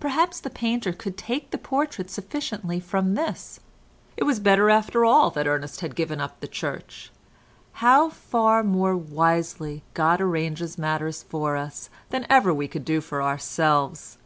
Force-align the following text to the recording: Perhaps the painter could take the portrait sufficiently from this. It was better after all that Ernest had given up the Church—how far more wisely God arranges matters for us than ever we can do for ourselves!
Perhaps 0.00 0.40
the 0.40 0.50
painter 0.50 0.92
could 0.92 1.16
take 1.16 1.52
the 1.52 1.56
portrait 1.56 2.10
sufficiently 2.10 2.80
from 2.80 3.14
this. 3.14 3.60
It 4.16 4.24
was 4.24 4.40
better 4.40 4.70
after 4.70 5.04
all 5.04 5.30
that 5.30 5.46
Ernest 5.46 5.82
had 5.82 5.94
given 5.94 6.20
up 6.20 6.40
the 6.40 6.48
Church—how 6.48 8.08
far 8.10 8.64
more 8.64 8.96
wisely 8.96 9.84
God 9.94 10.20
arranges 10.20 10.78
matters 10.78 11.22
for 11.22 11.56
us 11.56 11.90
than 12.10 12.26
ever 12.28 12.52
we 12.52 12.66
can 12.66 12.82
do 12.82 13.00
for 13.00 13.22
ourselves! 13.22 14.18